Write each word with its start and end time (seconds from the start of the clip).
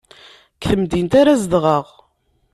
Deg 0.53 0.61
temdint 0.69 1.13
ara 1.19 1.39
zedɣeɣ. 1.41 1.87